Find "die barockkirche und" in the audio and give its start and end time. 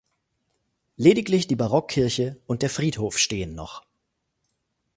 1.45-2.63